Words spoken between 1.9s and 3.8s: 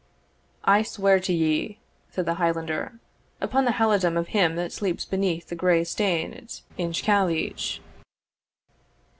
said the Highlander, "upon the